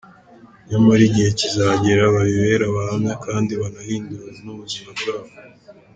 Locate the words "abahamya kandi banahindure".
2.69-4.31